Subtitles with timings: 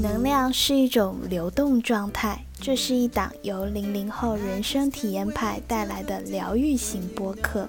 [0.00, 7.68] 能量是一种流动状态，这是一档由零零后人生体验派带来的疗愈型播客。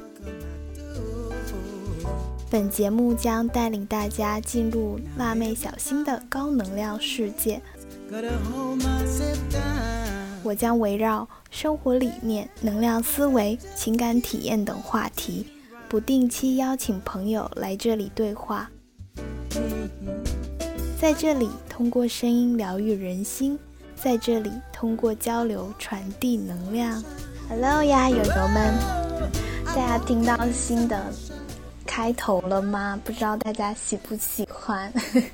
[2.49, 7.61] 本节目将带领大家进入辣妹小新的高能量世界。
[10.43, 15.45] 我将围绕生活理念、能量思维、情感体验等话题，
[15.89, 18.69] 不定期邀请朋友来这里对话。
[20.99, 23.55] 在这里，通过声音疗愈人心；
[23.95, 27.03] 在这里，通过交流传递能量。
[27.47, 28.73] Hello 呀，友友们，
[29.63, 31.13] 大家听到新的
[31.85, 32.99] 开头了吗？
[33.05, 34.91] 不知道大家喜不喜欢？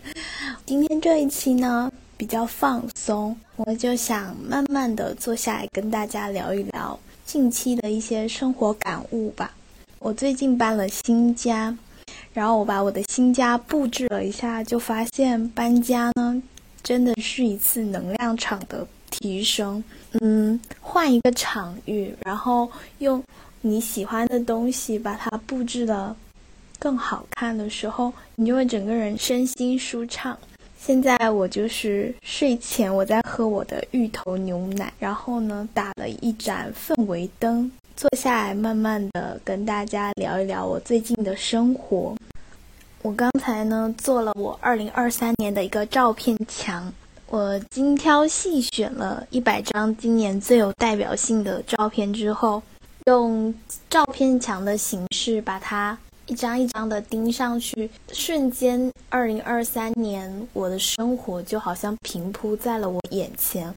[0.65, 9.53] 今天这一期呢，比较放松，我就想慢慢的坐下来跟大家聊一聊近期的一些生活感悟吧。
[9.99, 11.73] 我最近搬了新家。
[12.33, 16.41] 然后我把我的新家布置了一下，就发现搬家呢，
[16.81, 19.83] 真的是一次能量场的提升。
[20.19, 23.23] 嗯，换一个场域，然后用
[23.61, 26.15] 你喜欢的东西把它布置的
[26.79, 30.37] 更好看的时候，你就会整个人身心舒畅。
[30.77, 37.71] 现在我就是睡前我在喝我的芋头牛奶，然后呢打了一盏氛围灯。
[37.95, 42.15] 坐下来，慢慢的跟大家聊一聊我最近的生活。
[43.01, 46.91] 我刚才呢做了我二零二三年的一个照片墙，
[47.27, 52.61] 我精挑细选了一百张今年最有代表性的照片之后，
[53.05, 53.53] 用
[53.89, 63.73] 照片墙的形式把它一张一张的钉上去，瞬间二零二三年我的生活就好像平铺在了我眼前。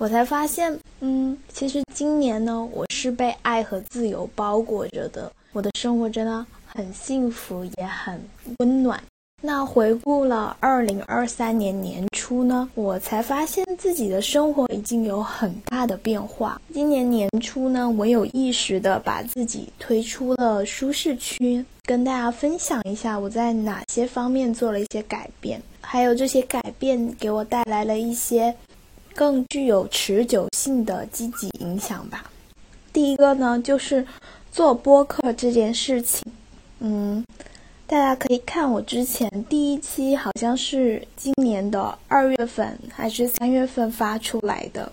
[0.00, 5.30] 我才发现，嗯，其实今年呢，我是被爱和自由包裹着的。
[5.52, 8.18] 我的生活真的很幸福，也很
[8.60, 8.98] 温暖。
[9.42, 16.58] 那回顾了二零二三年年初呢，我才发现自己的生活已经有很大的变化。
[16.72, 28.56] 今年年初呢，我有意识的把自己推出了舒适区，跟大家分享一下我在哪些方面做了一些改变，还有这些改变给我带来了一些。
[29.14, 32.24] 更具有持久性的积极影响吧。
[32.92, 34.04] 第一个呢，就是
[34.50, 36.24] 做播客这件事情。
[36.80, 37.24] 嗯，
[37.86, 44.90] 大家可以看我之前第一期，好像是今年的二月份还是三月份发出来的。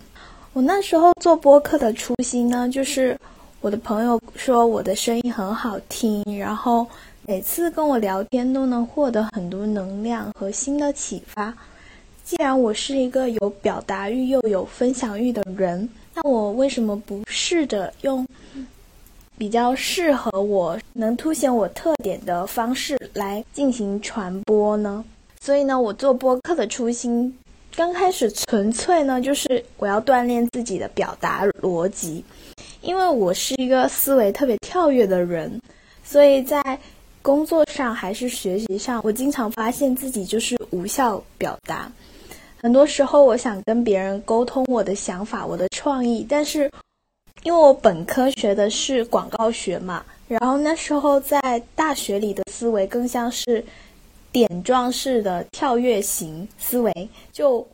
[0.54, 3.18] 我那时候做播客的初心呢，就是
[3.62, 6.86] 我的朋友说我的声音很好听，然后
[7.26, 11.54] 每次跟我聊天都能获得很多能量和新的启发。
[12.28, 18.28] 既然我是一个有表达欲又有分享欲的人，那我为什么不试着用
[19.38, 25.06] 比较适合我、能凸显我特点的方式来进行传播呢？
[25.40, 27.34] 所以呢，我做播客的初心，
[27.74, 32.22] 刚开始纯粹呢就是我要锻炼自己的表达逻辑，
[32.82, 35.62] 因为我是一个思维特别跳跃的人，
[36.04, 36.62] 所以在
[37.22, 41.90] 工作上还是学习上，我经常发现自己就是无效表达。
[42.60, 46.70] 很多时候，我想跟别人沟通我的想法、我的创意，但是
[47.44, 51.40] 因为我本科学的是广告学嘛，然后那时候在
[51.76, 53.64] 大学里的思维更像是
[54.32, 57.66] 点状式的跳跃型思维，就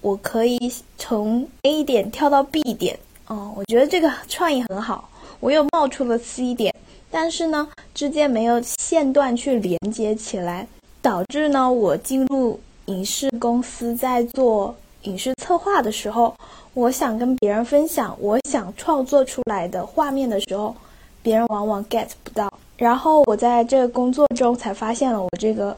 [0.00, 0.58] 我可以
[0.96, 2.98] 从 A 点跳到 B 点，
[3.28, 5.08] 哦，我觉得这个创意很好，
[5.38, 6.74] 我又冒出了 C 点，
[7.10, 10.66] 但是呢，之间没有线段去连接起来，
[11.00, 12.58] 导致呢，我进入。
[12.88, 16.34] 影视公司在做影视策划的时候，
[16.72, 20.74] 我想跟别人分享我想创作出来的画面的时候，
[21.22, 22.50] 别人往往 get 不到。
[22.78, 25.76] 然后我在这个工作中才发现了我这个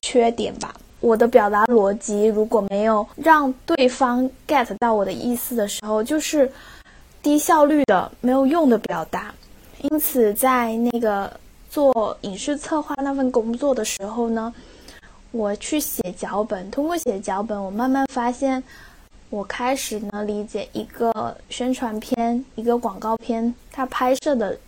[0.00, 0.74] 缺点吧。
[1.00, 6.50] 我的表达逻辑如果没有让对方 get 到我的意思的时候，就是
[7.22, 9.34] 低效率的、没有用的表达。
[9.82, 11.30] 因此，在那个
[11.68, 14.54] 做影视策划那份工作的时候呢。
[15.32, 18.62] 我去写脚本，通过写脚本，我慢慢发现，
[19.28, 24.58] 我开始能理解一个宣传片、一个广告片它拍摄的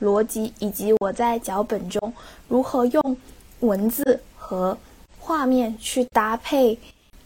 [0.00, 2.12] 逻辑，以及我在脚本中
[2.48, 3.16] 如何用
[3.60, 4.76] 文字和
[5.18, 6.76] 画面去搭配，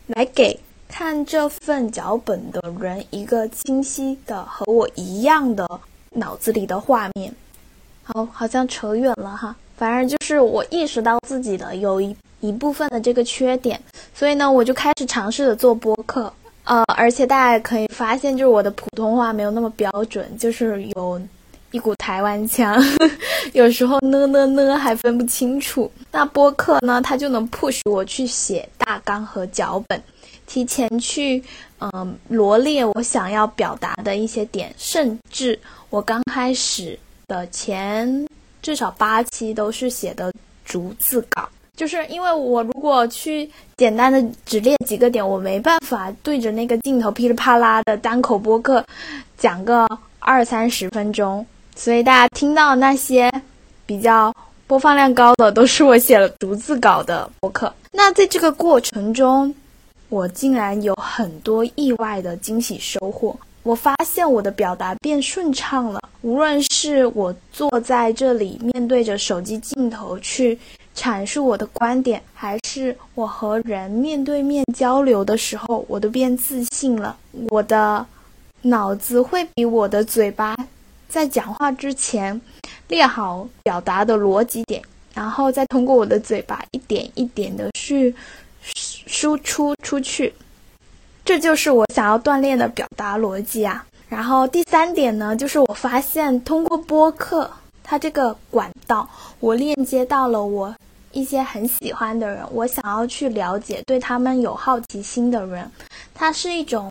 [0.09, 5.67] 来给看这份脚本的人一个清晰的和我一样的
[6.11, 7.35] 脑子里的画面。
[8.03, 9.57] 好，好像扯远了哈。
[9.77, 12.15] 反正就是我意识到自己的有一
[12.49, 13.81] 一部分的这个缺点，
[14.15, 16.33] 所以呢，我就开始尝试着做播客。
[16.65, 21.21] 呃，而且大家可以发现，就是我的普通话没有那么标准，就是有
[21.71, 22.83] 一股台湾腔，
[23.53, 25.91] 有时候呢呢呢还分不清楚。
[26.11, 30.03] 那播客呢，它就能 push 我去写大纲和脚本，
[30.47, 31.43] 提前去
[31.81, 35.59] 嗯罗列我想要表达的一些点，甚至
[35.91, 38.27] 我刚开始的前
[38.63, 40.33] 至少八期都是写的
[40.65, 41.47] 逐字稿。
[41.77, 48.85] 就是因为我如果去简单的只列几个点，我没办法对着那个镜头噼里啪啦的单口播客
[49.37, 49.85] 讲个
[50.21, 51.45] 二三十分钟，
[51.75, 53.29] 所以大家听到那些
[53.85, 54.33] 比较
[54.69, 57.75] 播放量高的，都是我写了逐字稿的播客。
[57.91, 59.53] 那在这个过程中，
[60.09, 63.37] 我竟然有很多意外的惊喜收获。
[63.65, 70.57] 我发现我的表达变顺畅了，无论是我坐在这里面对着手机镜头去。
[70.97, 77.17] 阐述我的观点，还是我和人面对面交流的时候，我都变自信了。
[77.51, 78.07] 我的
[78.63, 80.57] 脑子会比我的嘴巴
[81.09, 82.41] 在讲话之前
[82.89, 84.81] 列好表达的逻辑点，
[85.13, 88.15] 然后再通过我的嘴巴一点一点的去
[88.63, 90.33] 输出出去。
[91.25, 93.85] 这就是我想要锻炼的表达逻辑啊。
[94.09, 97.51] 然后第三点呢，就是我发现通过播客。
[97.85, 99.09] 它这个管道，
[99.39, 100.75] 我链接到了我
[101.13, 105.71] 一些很喜欢的人，我想要去了解，对他们有好奇心的人。
[106.15, 106.91] 它是一种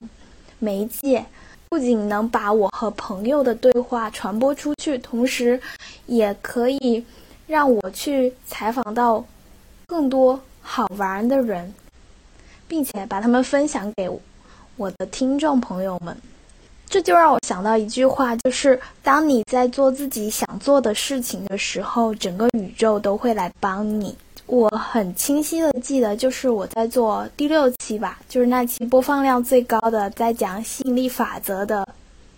[0.60, 1.26] 媒介，
[1.68, 5.60] 不仅能把我和朋友的对话传播出去，同时
[6.06, 7.04] 也可以
[7.48, 9.26] 让我去采访到
[9.88, 11.74] 更多好玩的人，
[12.68, 14.10] 并且把他们分享给
[14.78, 16.16] 我的听众朋友们。
[16.94, 24.16] 这就让我想到一句话，就是当你在做自己想做的事情的时候，整个宇宙都会来帮你。
[24.46, 31.84] 我很清晰的记得，就是我在做第六期吧，就是那期播放量最高的，在讲吸引力法则的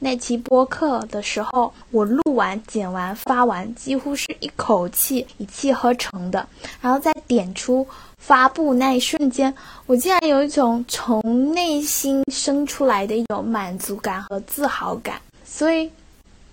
[0.06, 6.48] 那期播客的时候，我录完、剪完、发完，几乎是一口气一气呵成的，
[6.80, 7.86] 然后再点出。
[8.19, 9.52] 发布那一瞬间，
[9.88, 15.90] 我竟然有一种从内心生出来的一种满足感和自豪感，所以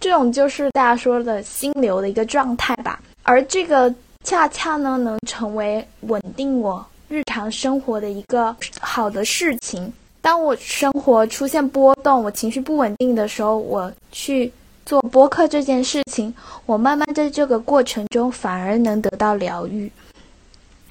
[0.00, 3.02] 这种就是大家说的心流的一个状态吧。
[3.22, 3.94] 而这个
[4.24, 9.92] 恰恰呢，能成为稳定我日常生活的一个好的事情。
[10.22, 14.50] 当我生活出现波动，我情绪不稳定的时候，我去
[14.86, 16.32] 做播客这件事情，
[16.64, 19.90] 我慢慢在这个过程中反而能得到疗愈。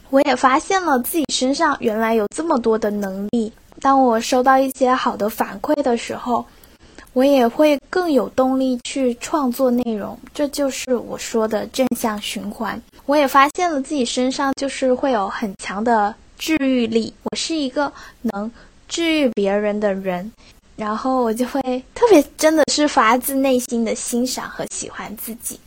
[0.10, 3.52] 我也发现了自己身上原来有这么多的能力。
[3.80, 6.46] 当我收到一些好的反馈的时候，
[7.14, 10.20] 我也会更有动力去创作内容。
[10.34, 12.80] 这就是我说的正向循环。
[13.06, 17.14] 我也发现了自己身上就是会有很强的治愈力。
[17.24, 17.92] 我是一个
[18.22, 18.52] 能
[18.92, 20.30] 治愈别人的人，
[20.76, 21.62] 然后我就会
[21.96, 25.58] 特别真的是发自内心的欣赏和喜欢自己。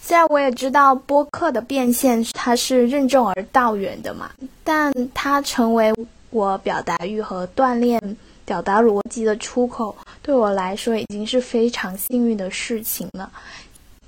[0.00, 4.30] 虽然我也知道播客的变现它是任重而道远的嘛，
[4.62, 5.92] 但它成为
[6.30, 8.00] 我表达欲和锻炼
[8.44, 13.28] 表达逻辑的出口，对我来说已经是非常幸运的事情了。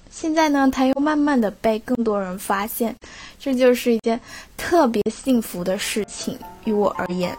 [0.09, 2.95] 现在呢，它又慢慢的被更多人发现，
[3.41, 4.21] 这就是一件
[4.57, 7.37] 特别幸福的事情，于我而言。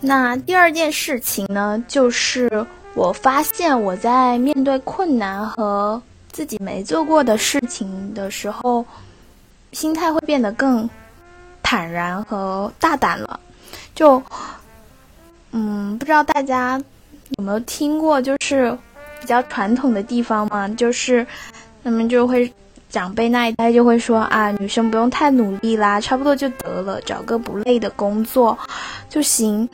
[0.00, 2.64] 那第二件事情呢，就是
[2.94, 6.00] 我发现我在面对困难和
[6.30, 8.84] 自己没做过的事情的时候，
[9.72, 10.88] 心态会变得更
[11.62, 13.40] 坦然和大胆了。
[13.94, 14.22] 就，
[15.50, 16.80] 嗯，不知道大家
[17.36, 18.76] 有没有听过，就是
[19.20, 21.26] 比较传统的地方嘛，就是
[21.82, 22.52] 他们就会
[22.88, 28.58] 长辈那一代就会说啊，女生不用太努力啦，差不多就得了，找个不累的工作。
[29.08, 29.68] 就行，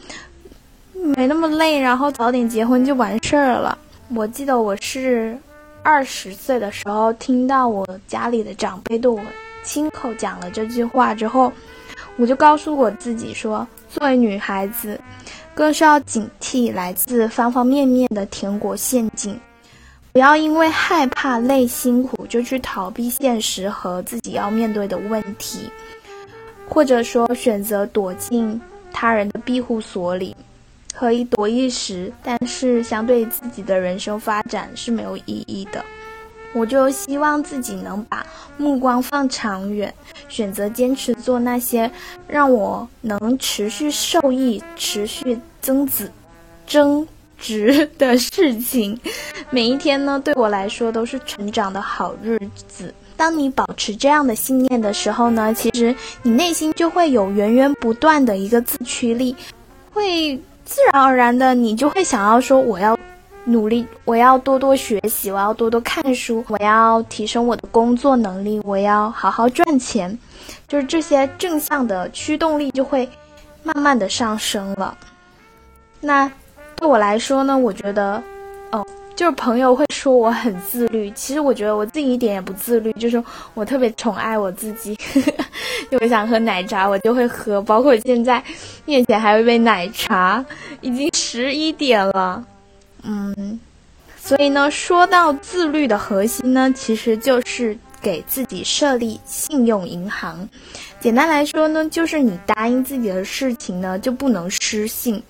[0.92, 3.78] 没那么累，然后早点结婚就完事儿了。
[4.14, 5.37] 我记得我是
[5.83, 9.21] 二十岁的时候听到我家里的长辈对我
[9.62, 11.52] 亲口讲了这句话之后，
[12.16, 15.00] 我就告诉我自己说，作为女孩子，
[15.54, 19.38] 更是要警惕来自方方面面的甜果陷阱，
[20.14, 25.68] 不要因为害怕累辛苦就去逃避现实和自己要面对的问题，
[26.68, 28.61] 或者说选择躲进。
[28.92, 30.37] 他人的庇护所里，
[30.94, 35.85] 可以躲一时，但是相对自己的人生发展是没有意义的。
[36.52, 38.25] 我就希望自己能把
[38.56, 39.92] 目光放长远，
[40.28, 41.90] 选择坚持做那些
[42.28, 46.09] 让我能持续受益、持续增值、
[46.68, 47.04] 增
[47.38, 48.98] 值的事情。
[49.50, 52.38] 每一天呢，对我来说都是成长的好日
[52.68, 52.92] 子。
[53.16, 59.36] 当你保持这样的信念的时候呢，其实你内心就会有源源不断的一个自驱力，
[59.92, 62.98] 会自然而然的，你就会想要说，我要
[63.44, 70.18] 努力，我要多多学习，我要多多看书，我要提升我的工作能力，我要好好赚钱，
[70.66, 73.08] 就是这些正向的驱动力就会
[73.62, 74.96] 慢慢的上升了。
[76.00, 76.30] 那
[76.76, 78.22] 对我来说呢，我觉得，
[78.70, 78.84] 哦。
[79.16, 83.22] 就是朋友会说我很自律，其实我觉得我自己一点也不自律，就是
[83.54, 84.92] 我特别宠爱我自己，
[85.88, 88.42] 就我想喝奶茶我就会喝，包括现在
[88.84, 90.44] 面前还有一杯奶茶，
[90.80, 92.44] 已经十一点了，
[93.04, 93.60] 嗯，
[94.20, 100.46] 所以呢，说到自律的核心呢，其实就是给自己设立信用银行，
[101.00, 105.23] 简单来说呢，就是你答应自己的事情呢就不能失信。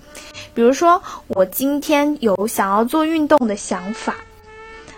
[0.53, 4.17] 比如说，我今天有想要做运动的想法，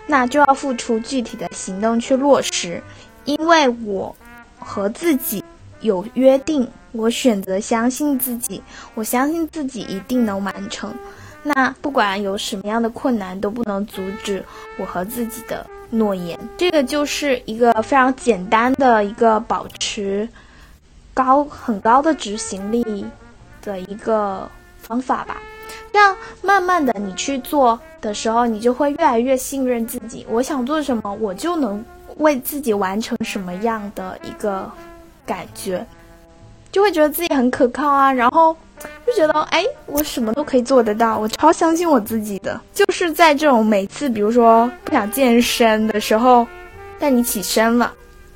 [0.08, 2.82] 那就要付出具体的行动去落实。
[3.24, 4.16] 因为我
[4.58, 5.44] 和自己
[5.80, 8.60] 有约定，我选择相信自己，
[8.94, 10.92] 我相信自己一定能完成。
[11.42, 14.44] 那不管有什么样的困难，都不能阻止
[14.78, 16.38] 我和自己的诺言。
[16.56, 20.28] 这个就是一个非常简单的一个保持
[21.14, 23.06] 高很高的执行力
[23.62, 24.48] 的一个。
[24.80, 25.36] 方法吧，
[25.92, 30.24] 这样慢慢的你去做的时候，你就会越来越信任自己。
[30.30, 31.84] 我想做什么，我就能
[32.16, 34.70] 为自己完成什么样的一个
[35.26, 35.84] 感觉，
[36.72, 38.10] 就会觉得自己很可靠啊。
[38.10, 38.56] 然后
[39.06, 42.60] 就觉得，哎，我什么都可以做得到，我超相信我自己的。
[42.72, 46.46] 就是在这种每次，比如说不想健身的时候，
[46.98, 47.92] 但你起身了，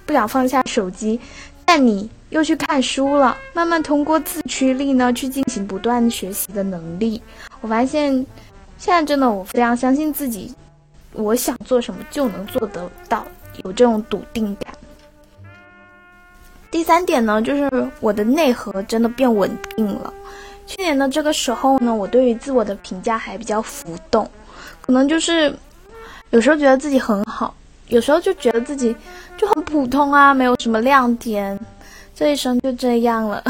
[0.06, 1.20] 不想放下手机，
[1.64, 2.08] 但你。
[2.32, 7.20] 又去看书了，慢慢通过自驱力呢，去进行不断学习的能力。
[7.60, 8.10] 我发现，
[8.78, 10.50] 现在真的我非常相信自己，
[11.12, 13.26] 我想做什么就能做得到，
[13.64, 14.72] 有这种笃定感。
[16.70, 17.70] 第三点呢，就是
[18.00, 20.10] 我的内核真的变稳定了。
[20.66, 24.28] 去年的这个时候呢，我对于自我的评价还比较浮动，
[24.80, 25.54] 可能就是
[26.30, 27.54] 有时候觉得自己很好，
[27.88, 28.94] 有时候就觉得自己
[29.36, 31.58] 就很普通啊，没有什么亮点。
[32.14, 33.42] 这一生就这样了，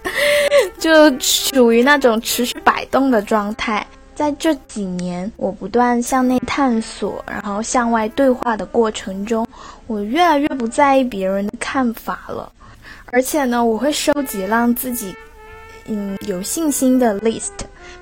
[0.78, 3.84] 就属于那种持续摆动的状态。
[4.14, 9.46] 在这几年，我不断向内探索，然后向外对话的过程中，
[9.86, 12.50] 我越来越不在意别人的看法了。
[13.06, 15.14] 而且呢，我会收集让自己
[15.88, 17.52] 嗯有信心的 list，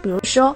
[0.02, 0.54] 比如说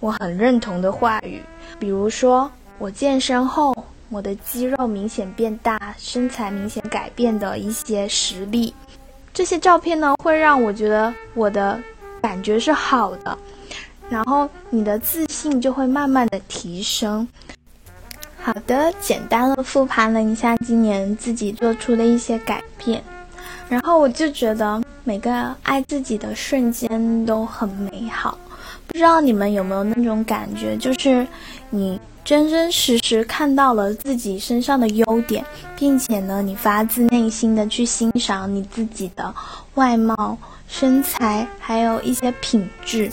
[0.00, 1.42] 我很认同的话语，
[1.78, 3.74] 比如说我健身后。
[4.12, 8.74] 我的肌肉明显变大，身材明显改变的一些实例，
[9.32, 11.80] 这些照片呢，会让我觉得我的
[12.20, 13.38] 感觉是好的，
[14.08, 17.24] 然后你的自信就会慢慢的提升。
[18.42, 23.00] 好的，简单的复盘了一下今年自己做出的一些改变，
[23.70, 28.36] 然后我就觉得每个爱自己的瞬间都很美好。
[28.86, 31.26] 不知道你们有没有那种感觉，就是
[31.70, 31.98] 你。
[32.22, 39.34] 真真实实看到了自己身上的优点，并且呢，你发自内心的去欣赏你自己的
[39.74, 40.36] 外貌、
[40.68, 43.10] 身材，还有一些品质，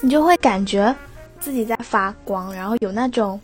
[0.00, 0.92] 你就会感觉
[1.38, 3.38] 自己在发光，然后有那种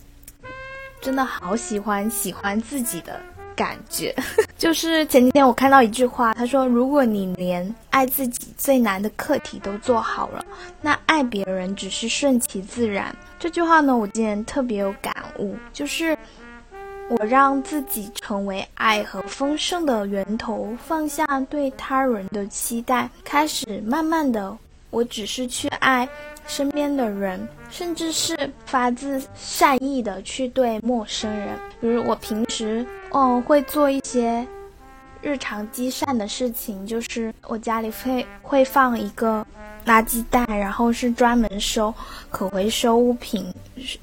[0.99, 3.17] 真的好喜欢喜欢自己的
[3.59, 4.15] 感觉。
[4.57, 10.45] 就是前几天我看到一句话，他说：“如果你连爱自己最难的课题都做好了，
[10.81, 16.17] 那爱别人只是顺其自然。”这句话呢，我今年特别有感悟，就是
[17.09, 24.57] 我让自己成为爱和丰盛的源头，放下对他人的期待，开始慢慢的，
[24.89, 26.07] 我只是去爱
[26.47, 31.57] 身边的人，甚至是发自善意的去对陌生人。
[31.79, 34.45] 比如我平时，嗯，会做一些
[35.21, 39.45] 日常积善的事情，就是我家里会会放一个。
[39.85, 41.91] 垃圾袋，然后是专门收
[42.29, 43.51] 可回收物品，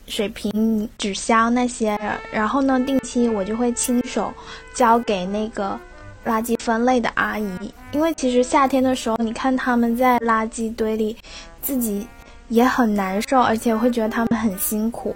[0.09, 1.97] 水瓶、纸箱那些。
[2.33, 4.33] 然后呢，定期我就会亲手
[4.75, 5.79] 交给那个
[6.25, 11.17] 垃圾分类的阿姨，因为其实夏天的时候，你看他们在垃圾堆里，
[11.63, 12.09] 自己
[12.49, 15.15] 也很难受，而且会觉得他们很辛苦。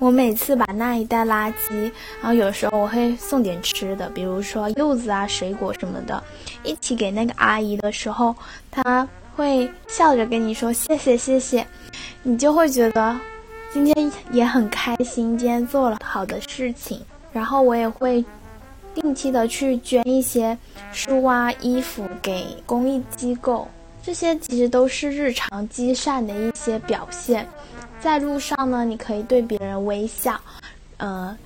[0.00, 6.20] 我每次把那一袋垃圾，然后有时候我会送点吃的，比如说柚子啊、水果什么的，
[6.64, 8.34] 一起给那个阿姨的时候，
[8.72, 9.06] 她。
[9.36, 11.66] 会笑着跟你说谢谢谢谢，
[12.22, 13.18] 你就会觉得
[13.72, 17.00] 今天也很开心，今天做了好的事情。
[17.32, 18.22] 然后我也会
[18.92, 20.58] 定期的去捐一些
[20.92, 23.66] 书啊、衣服给公益机构，
[24.02, 27.48] 这些其实都是日常积善的一些表现。
[28.00, 30.40] 在路上呢，你可以对别人微笑，
[30.96, 31.36] 呃，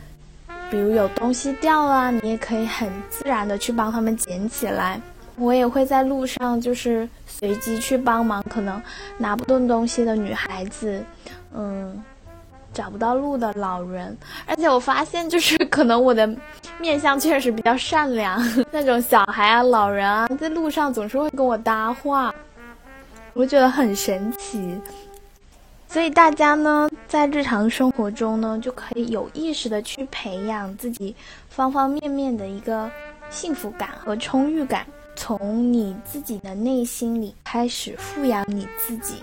[0.70, 5.00] 比如有东西掉了，你也可以很自然的去帮他们捡起来。
[5.37, 8.80] 我也会在路上就是随机去帮忙，可能
[9.18, 11.04] 拿不动东西的女孩子，
[11.54, 12.02] 嗯。
[12.73, 16.28] 找不到路的老人，而且我发现，就是可能我的
[16.80, 18.42] 面相确实比较善良，
[18.73, 22.34] 那种小孩啊、老人啊，在路上总是会跟我搭话，
[23.32, 24.76] 我觉得很神奇。
[25.94, 31.14] 所以大家呢，在日常生活中呢，就可以有意识的去培养自己
[31.48, 32.90] 方方面面的一个
[33.30, 34.84] 幸福感和充裕感，
[35.14, 39.22] 从你自己的内心里开始富养你自己。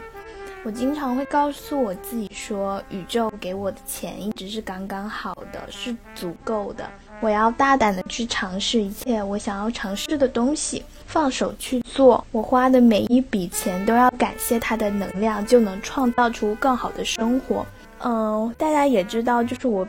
[0.63, 6.89] 我经常会告诉我自己说，宇宙给我的钱一直是刚刚好的，是足够的。
[7.21, 12.25] 我要大胆的去尝试一切我想要尝试的东西，放手去做。
[12.31, 17.65] 我花的每一笔钱都要感谢它的能量，就能创造出更好的生活。
[18.03, 19.87] 嗯，大家也知道，就是我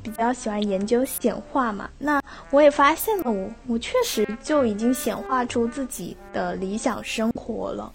[0.00, 1.90] 比较喜欢研究显化嘛。
[1.98, 7.92] 那我也发现了，我我确实就已经显化出自己的理想生活了。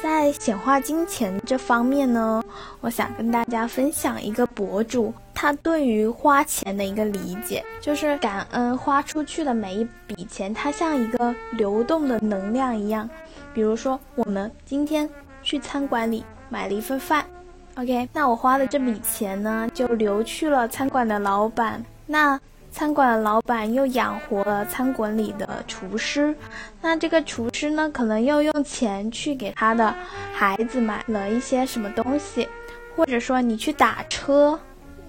[0.00, 2.40] 在显化金钱这方面呢，
[2.80, 5.12] 我想跟大家分享一个博主
[5.44, 13.06] 他对于花钱的一个理解，就是感恩花出去的每一笔钱，它像一个流动的能量一样。
[13.52, 15.06] 比如说，我们今天
[15.42, 17.26] 去餐馆里买了一份饭
[17.74, 21.84] ，OK，那我花的这笔钱呢，就流去了餐馆的老板。
[22.06, 26.34] 那餐馆的老板又养活了餐馆里的厨师，
[26.80, 29.94] 那这个厨师呢，可能又用钱去给他的
[30.32, 32.48] 孩子买了一些什么东西，
[32.96, 34.58] 或者说你去打车，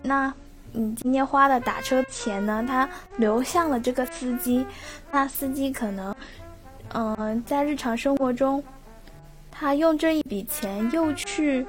[0.06, 0.34] 那
[0.72, 4.66] 你今天花的打车钱呢，他流向了这个司机，
[5.12, 6.16] 那司机可能，
[6.94, 8.64] 嗯，在日常生活中，
[9.52, 11.66] 他用这一笔钱又去。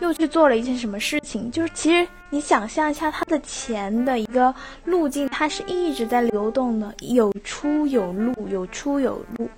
[0.00, 1.48] 又去做了一件什么事情？
[1.52, 4.52] 就是其实你想象一下，他的钱的一个
[4.84, 9.48] 路径，它是一直在流动的，有出有入，有出有入。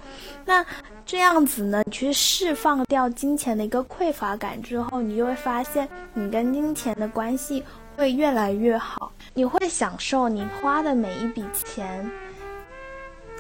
[0.45, 0.65] 那
[1.07, 7.65] 这样子呢，你去释放掉金钱的一个匮乏感之后，你就会发现，你跟金钱的关系
[7.97, 12.09] 会越来越好，你会享受你花的每一笔钱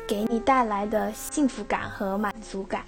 [0.06, 2.82] 给你带来的幸福感和满足感。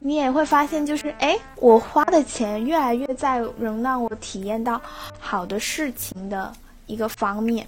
[0.00, 4.80] 你也会发现，就是哎，我花的钱越来越在能让我体验到
[5.20, 6.52] 好的事情的
[6.86, 7.64] 一个方面。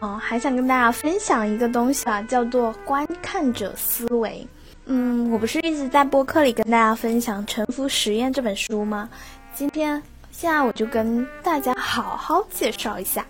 [0.00, 4.46] 哦，还想跟大家分享一个东西啊，叫做观看者思维。
[4.86, 9.08] 嗯，我不是一直在播客里跟大家分享《沉浮实验》这本书吗？
[9.54, 10.02] 今天
[10.36, 13.24] 现在我就跟大家好好介绍一下，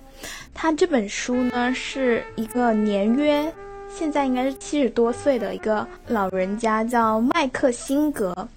[0.55, 3.53] 它这本书呢是一个年约。
[3.91, 8.49] 现在应该是七十多岁的一个老人家，叫麦克辛格，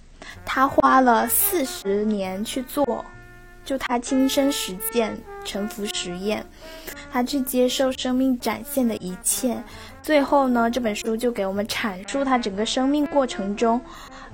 [0.46, 3.04] 他花了四十年去做，
[3.66, 6.42] 就他亲身实践沉浮实验，
[7.12, 9.62] 他去接受生命展现的一切，
[10.02, 13.78] 最后呢，这本书就给我们阐述他整个生命过程中，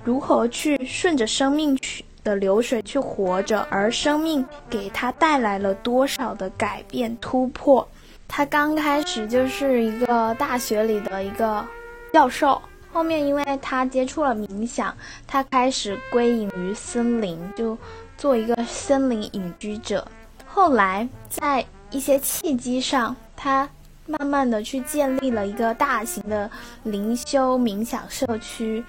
[0.05, 7.87] 如何去顺着生命去的流水去活着，而生命给他带来了多少的改变突破。
[8.27, 11.65] 他刚开始就是一个大学里的一个
[12.13, 12.61] 教授，
[12.91, 17.77] 后面因为他接触了冥想，他开始归隐于森林，就
[18.17, 20.09] 做一个森林隐居者。
[20.47, 23.69] 后来在一些契机上，他
[24.07, 26.51] 慢慢的去建立了一个大型的
[26.83, 28.85] 灵修冥想社区。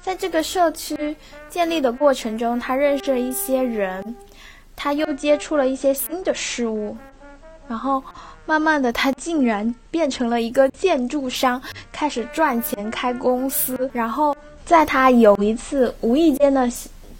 [0.00, 1.16] 在这个社区
[1.48, 4.14] 建立的过程中，他认识了一些人，
[4.74, 6.96] 他又接触了一些新的事物，
[7.68, 8.02] 然后。
[8.46, 13.88] 慢慢的，他竟然变成了一个建筑商，开始赚钱开公司。
[13.92, 16.68] 然后，在他有一次无意间的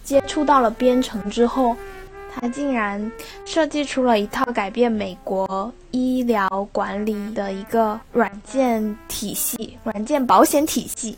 [0.03, 1.77] 接触到了编程之后，
[2.33, 3.11] 他竟然
[3.45, 11.17] 设计出了一套改变美国医疗管理的一个软件体系、软件保险体系。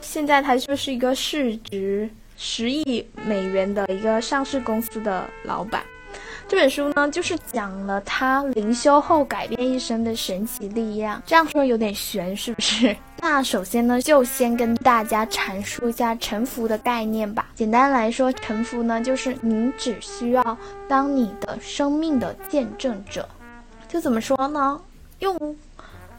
[0.00, 5.82] 现在他就是一个市值十亿美元的一个上市公司的老板。
[6.48, 11.20] 这本书呢，就是讲了他灵修后改变一生的神奇力量。
[11.26, 12.96] 这样说有点悬，是不是？
[13.28, 17.50] 那首先呢，就先跟大家阐述一下沉浮的概念吧。
[17.56, 23.28] 简单来说，沉浮呢，就是你只需要当你的生命的见证者。
[23.88, 24.80] 就怎么说呢？
[25.18, 25.56] 用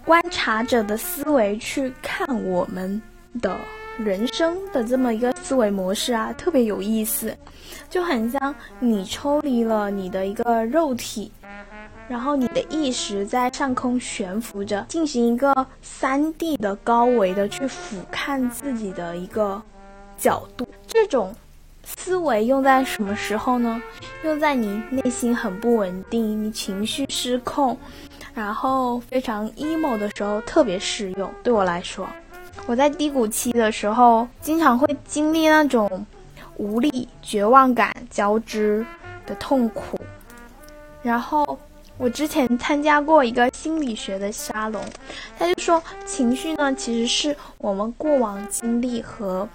[0.04, 3.02] 观察者的思维去看我们
[3.42, 3.58] 的。
[3.98, 7.36] 人生的这么一个思维模式啊，特别有意思，
[7.90, 11.32] 就很像你抽离了你的一个肉体，
[12.08, 19.62] 然后你的意识在上空悬浮着，进行一个三 D 的高维的去俯瞰自己的一个
[20.18, 20.68] 角度。
[20.88, 21.36] 这种
[21.84, 23.82] 思维用在什么时候呢？
[24.24, 27.78] 用在你内心很不稳定、你情绪失控，
[28.34, 31.30] 然后非常 emo 的时候特别适用。
[31.44, 32.08] 对我来说，
[32.66, 36.06] 我在低谷期的时候，经常会经历那种
[36.56, 38.86] 无力、绝望感交织
[39.26, 40.00] 的痛苦。
[41.04, 41.58] 然后
[41.98, 44.82] 我之前参加过一个心理学的沙龙，
[45.38, 49.48] 他就说，情绪呢其实是我们过往经历和。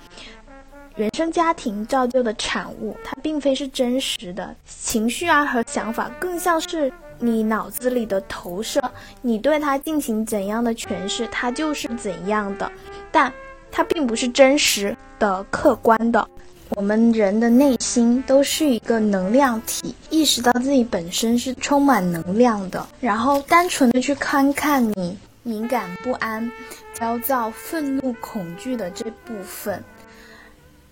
[0.97, 8.79] 原生家庭造就的产物，它并非是真实的情绪啊和想法，更像是你脑子里的投射。
[9.23, 12.71] 你对它进行怎样的诠释，它就是怎样的，
[13.11, 13.33] 但
[13.71, 16.29] 它并不是真实的、客观的。
[16.75, 26.51] 我们人的内心都是一个能量体，意识到自己本身是充满能量的，然后单纯的去看看你敏感、不安、
[26.95, 29.83] 焦躁、愤怒、恐惧的这部分。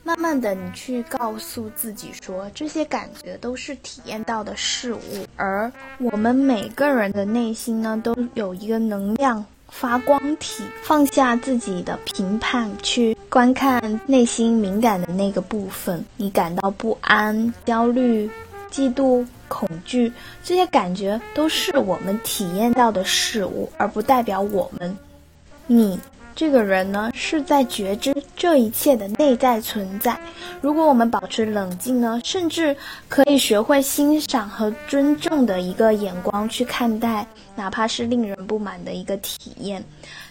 [0.03, 5.01] 慢慢的，你去告诉自己说，这些感觉都是体验到的事物，
[5.37, 10.65] 而我们每个人的内心呢，都有一个能量发光体。
[10.83, 16.05] 放下自己的评判，去观看内心敏感的那个部分。
[16.17, 18.31] 你感到不安、焦虑、
[18.71, 20.13] 嫉妒、恐惧，
[20.45, 24.97] 这些感觉都是我们体验到的事物，而不代表我们。
[25.67, 25.99] 你。
[26.41, 30.19] 这个人呢，是在觉知这一切的内在存在。
[30.63, 32.75] 如果我们保持冷静呢，甚至
[33.11, 39.85] 可以学会欣赏和尊重的一个眼光去看待，哪怕是令人不满的一个体验。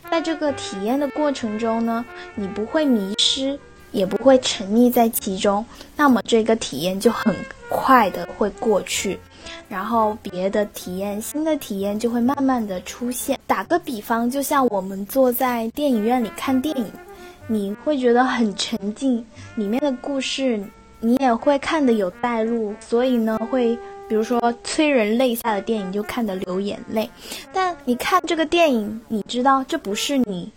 [0.09, 3.59] 在这个体验的过程中呢，你不会迷失，
[3.91, 5.63] 也不会沉溺在其中，
[5.95, 7.35] 那么这个体验就很
[7.69, 9.19] 快的会过去。
[9.67, 13.39] 然后别的体验，新的体验就会慢慢的出现。
[13.45, 16.85] 打个比方，就像我们坐在电影院里看电影，
[17.47, 20.61] 你会觉得很沉浸，里面的故事
[20.99, 27.09] 你也会看得有带入，所以呢，会比如说催人泪下的电影就看得流眼泪。
[27.53, 30.51] 但你看这个电影，你知道这不是你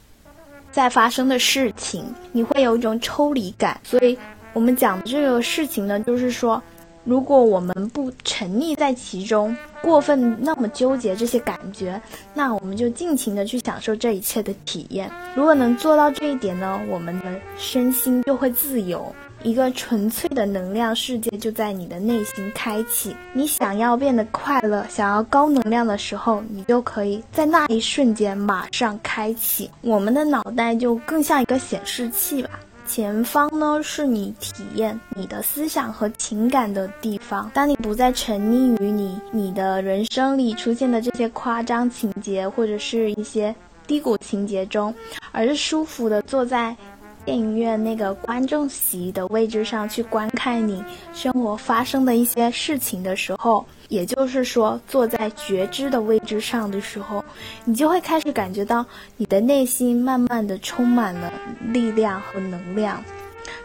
[0.71, 3.81] 在发生的事情，你会有一种抽离感。
[3.83, 4.17] 所以
[4.53, 6.63] 我们讲这个事情呢，就是说。
[7.05, 12.01] 如果我们不沉溺在其中，过分那么纠结这些感觉，
[12.33, 15.11] 那我们就尽情的去享受这一切的体验。
[15.35, 17.25] 如果能做到这一点呢，我们的
[17.59, 19.13] 身心就会自由，
[19.43, 23.17] 一个纯粹的能量世界就在你的内心开启。
[23.33, 29.69] 你想要变得快乐，想要高能量的时候，你就可以在那一瞬间马上开启。
[29.81, 32.51] 我们的脑袋就更像一个显示器吧。
[32.95, 37.51] 前方呢，是你体验你的思想和情感的地方。
[37.55, 43.55] 当你不再沉溺于你你的人生里出现的这些夸张情节或者是一些
[43.87, 44.95] 低谷情节中，
[45.31, 46.77] 而是舒服的坐在。
[47.25, 57.25] 电影院那个观众席的位置上去观看你生活发生的一些事情的时候，也就是说坐在觉知的位置上的时候，
[57.65, 58.85] 你就会开始感觉到
[59.17, 61.33] 你的内心慢慢的充满了
[61.69, 63.03] 力量和能量，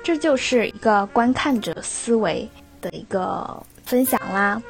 [0.03, 2.47] 这就是一个观看者思维
[2.81, 3.63] 的一个。
[3.87, 4.61] 分享啦，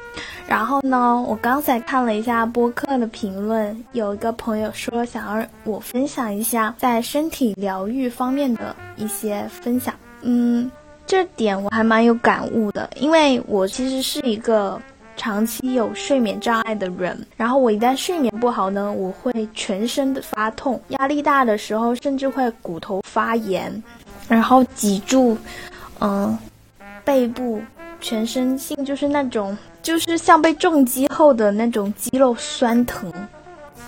[0.48, 9.94] 然后呢，我刚才看了一下播客的评论，有一个朋友说想让我分享一下在身体疗愈方面的一些分享。
[10.22, 10.70] 嗯，
[11.06, 14.80] 这点我还蛮有感悟的，因为我其实是一个
[15.18, 23.82] 长期有睡眠障碍的人，然后我一旦睡眠不好呢，我会全身的发痛，压力大的时候甚至会骨头发炎，
[24.26, 25.36] 然后脊柱，
[26.00, 26.38] 嗯，
[27.04, 27.60] 背部。
[28.00, 33.10] 全身性就是那种，就是像被重击后的那种肌肉酸疼。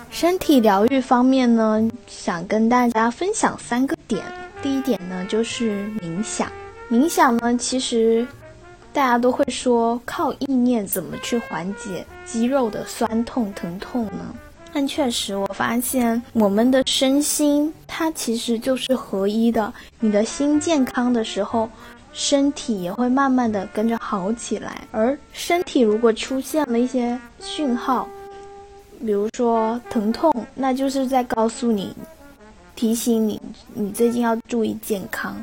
[0.09, 4.23] 身体疗愈方面呢，想跟大家分享三个点。
[4.63, 6.51] 第一点呢，就是冥想。
[6.89, 8.25] 冥想呢，其实
[8.91, 14.33] 大家都会说靠意念怎么去缓解肌肉的酸痛疼痛呢？
[14.73, 19.71] 但确实，我发现我们的身心它其实就是合一的。
[19.99, 21.69] 你的心健康的时候。
[22.13, 28.07] 身体也会慢慢的跟着好起来，而身体如果出现了一些讯号，
[28.99, 31.95] 比如说疼痛，那就是在告诉你，
[32.75, 33.41] 提醒你，
[33.73, 35.35] 你最近要注意健康。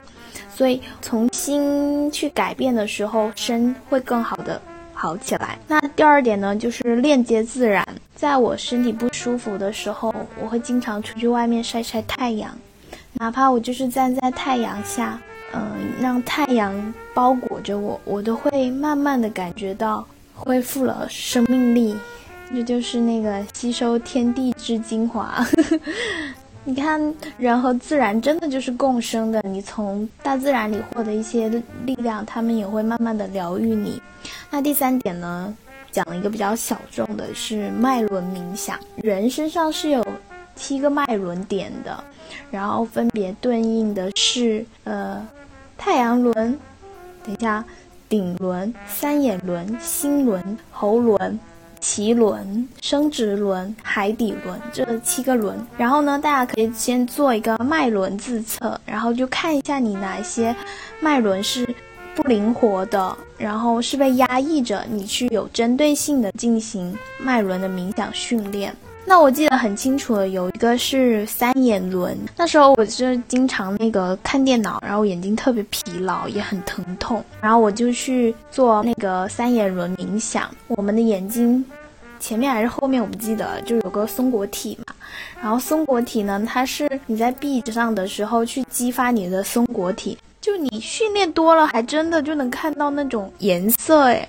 [0.54, 4.60] 所以从心去改变的时候，身会更好的
[4.92, 5.58] 好起来。
[5.68, 7.86] 那第二点呢，就是链接自然。
[8.14, 12.56] 在我身体不舒服的时候，我会经常出去外面晒晒太阳，
[13.12, 15.20] 哪怕我就是站在太阳下。
[15.52, 21.96] 嗯，让太阳包裹着我，我都会慢慢的感觉到恢复了生命力。
[22.54, 25.46] 这就是那个吸收天地之精华。
[26.64, 29.40] 你看，人和自然真的就是共生的。
[29.42, 31.48] 你从大自然里获得一些
[31.84, 34.00] 力量，他们也会慢慢的疗愈你。
[34.50, 35.54] 那第三点呢，
[35.90, 38.78] 讲了一个比较小众的，是脉轮冥想。
[38.96, 40.06] 人身上是有
[40.56, 42.04] 七个脉轮点的，
[42.50, 45.26] 然后分别对应的是呃
[45.78, 46.34] 太阳轮，
[47.24, 47.64] 等一下，
[48.08, 51.40] 顶轮、三眼轮、心轮、喉轮。
[51.80, 60.54] 脐轮、生殖轮、海底轮这七个轮，然后呢，大家可以先做一个脉轮自测，然后就看一下你哪一些
[60.98, 61.64] 脉轮是
[62.16, 68.74] 不灵活的，然后是被压抑着，你去有针对性的进行脉轮的冥想训练。
[69.08, 72.14] 那我记得很清楚的，有一个是三眼轮。
[72.36, 80.54] 那时候我就经常那个看电脑，然后眼睛特别疲劳，也很疼痛，然后我就去做那个三眼轮冥想。
[80.66, 81.64] 我们的眼睛
[82.20, 84.94] 前面还是后面我不记得，就有个松果体嘛。
[85.40, 94.28] 然后松果体呢，它是你在壁纸上的时候去激发你的松果体，就你训练多了，还真的就能看到那种颜色，诶，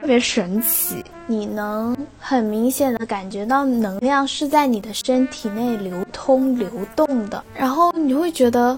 [0.00, 1.04] 特别神奇。
[1.26, 8.76] 你能很明显的感觉到能量是在你的身体内流通流动的，然后你会觉得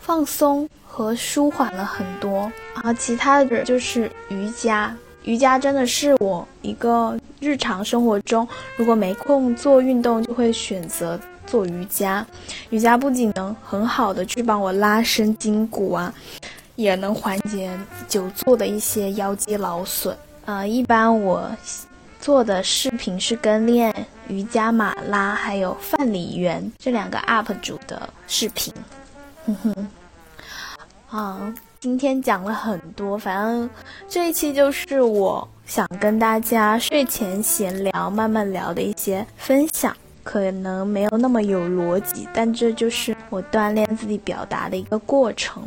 [0.00, 2.50] 放松和舒缓了很多。
[2.74, 12.26] 然后其他的就是瑜伽，瑜伽真的是我一个日常生活中如果没空做运动，就会选择做瑜伽。
[12.70, 16.12] 瑜伽不仅能很好的去帮我拉伸筋骨啊，
[16.76, 17.70] 也能缓解
[18.08, 20.16] 久坐的一些腰肌劳损。
[20.44, 21.50] 呃，一般我。
[22.20, 23.92] 做的视频是跟练
[24.28, 28.72] 瑜伽马拉还有范里媛这两个 UP 主的视频，
[29.44, 29.88] 哼哼，
[31.10, 33.68] 啊，今天讲了很多，反正
[34.08, 45.60] 这一期就是我想跟大家睡前闲聊、慢慢聊的一些分享，可能没有那么有逻辑，但这就是我锻炼自己表达的一个过程。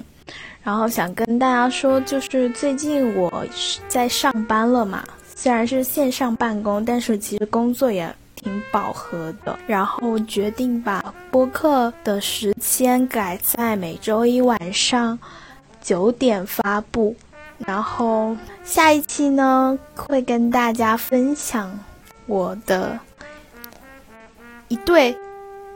[0.64, 3.46] 然后想跟大家说，就是最近我
[3.88, 5.04] 在上班了嘛。
[5.36, 9.56] 虽然是线上办公，但是其实工作也挺饱和的。
[9.68, 15.20] 然后决定把播客的时间改在每周一晚上
[15.82, 17.16] 九点发布。
[17.60, 21.80] 然后下一期呢，会跟大家分享
[22.26, 22.98] 我的
[24.68, 25.16] 一对。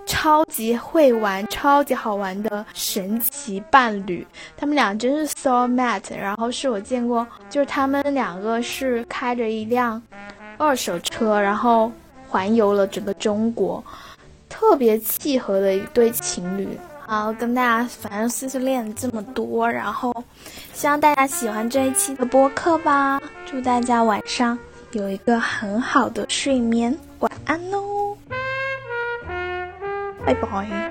[0.10, 4.26] 超级会玩、超级好玩的神奇伴侣，
[4.58, 6.18] 他们俩真是 so mate。
[6.18, 10.02] 然后是我见过，就是他们两个是开着一辆
[10.58, 11.92] 二手车，然后
[12.28, 13.84] 环游了整个中国，
[14.50, 16.68] 特别契合的一对情侣。
[17.06, 20.12] 好，跟大家反正碎碎念这么多，然后
[20.74, 23.22] 希望大家喜欢这一期的播客吧。
[23.46, 24.58] 祝大家晚上
[24.92, 27.99] 有一个很好的睡眠，晚安喽。
[30.30, 30.90] Bye bye.